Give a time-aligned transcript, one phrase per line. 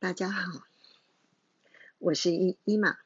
[0.00, 0.62] 大家好，
[1.98, 2.98] 我是伊伊玛，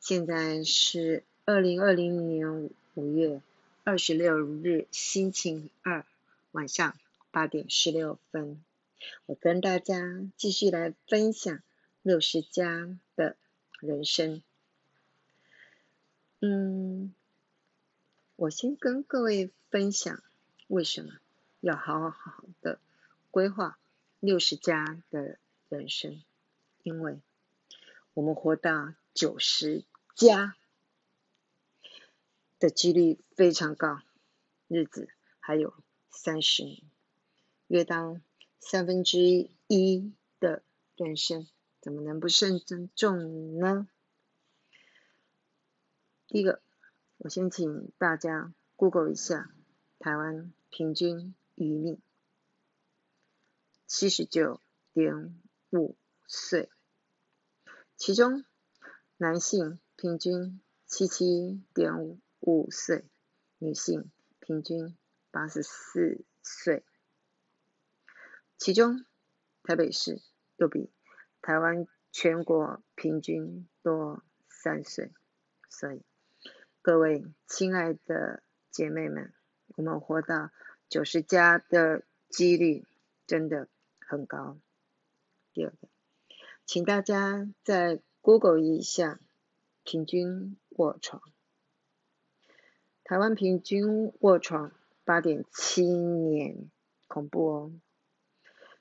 [0.00, 3.42] 现在是二零二零年五月
[3.82, 6.06] 二十六日星期二
[6.52, 6.96] 晚上
[7.30, 8.64] 八点十六分，
[9.26, 10.02] 我跟大家
[10.38, 11.60] 继续来分享
[12.00, 13.36] 六十加的
[13.80, 14.42] 人生。
[16.40, 17.14] 嗯，
[18.36, 20.22] 我先跟各位分享
[20.68, 21.18] 为什么
[21.60, 22.78] 要好好的
[23.30, 23.78] 规划
[24.20, 25.36] 六十加的。
[25.74, 26.22] 人生，
[26.82, 27.20] 因为
[28.12, 29.84] 我们活到九十
[30.14, 30.56] 加
[32.60, 34.00] 的几率非常高，
[34.68, 35.08] 日子
[35.40, 35.74] 还有
[36.10, 36.82] 三十年，
[37.66, 38.22] 约当
[38.60, 40.62] 三分之一的
[40.94, 41.48] 人生，
[41.80, 42.60] 怎么能不慎
[42.94, 43.88] 重呢？
[46.28, 46.62] 第一个，
[47.16, 49.52] 我先请大家 Google 一下
[49.98, 52.00] 台湾平均余命，
[53.86, 54.60] 七十九
[54.92, 55.43] 点。
[55.74, 55.96] 五
[56.28, 56.70] 岁，
[57.96, 58.44] 其中
[59.16, 61.92] 男性平均七七点
[62.40, 63.04] 五岁，
[63.58, 64.96] 女性平均
[65.32, 66.84] 八十四岁。
[68.56, 69.04] 其中
[69.64, 70.22] 台北市
[70.56, 70.92] 又比
[71.42, 75.12] 台湾全国平均多三岁，
[75.68, 76.04] 所以
[76.82, 79.34] 各位亲爱的姐妹们，
[79.76, 80.52] 我们活到
[80.88, 82.86] 九十加的几率
[83.26, 83.68] 真的
[83.98, 84.60] 很高。
[85.54, 85.88] 第二个，
[86.66, 89.20] 请大家在 Google 一下
[89.84, 91.22] 平均卧床。
[93.04, 94.72] 台湾平均卧床
[95.04, 96.68] 八点七年，
[97.06, 97.72] 恐怖哦。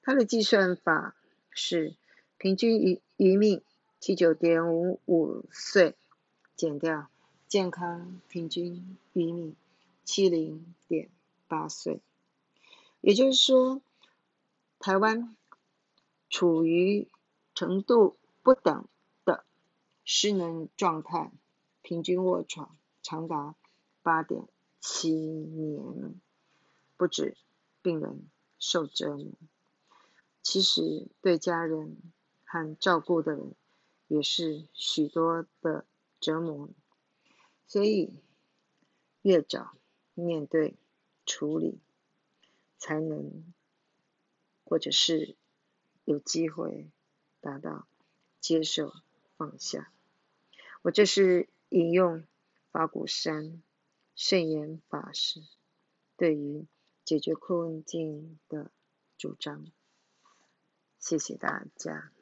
[0.00, 1.14] 它的计算法
[1.50, 1.94] 是
[2.38, 3.62] 平均余余命
[4.00, 5.94] 七九点五五岁，
[6.56, 7.10] 减掉
[7.46, 9.54] 健康平均余命
[10.02, 11.10] 七零点
[11.46, 12.00] 八岁，
[13.02, 13.82] 也就是说，
[14.78, 15.36] 台湾。
[16.34, 17.08] 处于
[17.54, 18.88] 程度不等
[19.24, 19.44] 的
[20.04, 21.30] 失能状态，
[21.80, 23.54] 平均卧床长达
[24.02, 24.48] 八点
[24.80, 26.20] 七年，
[26.96, 27.36] 不止
[27.82, 28.28] 病人
[28.58, 29.30] 受折磨，
[30.42, 31.96] 其实对家人
[32.42, 33.54] 和照顾的人
[34.08, 35.86] 也是许多的
[36.18, 36.68] 折磨，
[37.68, 38.12] 所以
[39.22, 39.76] 越早
[40.14, 40.76] 面对
[41.24, 41.78] 处理，
[42.76, 43.54] 才能
[44.64, 45.36] 或者是。
[46.04, 46.90] 有机会
[47.40, 47.86] 达到
[48.40, 48.92] 接受
[49.36, 49.92] 放下。
[50.82, 52.24] 我这是引用
[52.70, 53.62] 法鼓山
[54.14, 55.42] 圣严法师
[56.16, 56.66] 对于
[57.04, 58.70] 解决困境的
[59.16, 59.66] 主张。
[60.98, 62.12] 谢谢大家。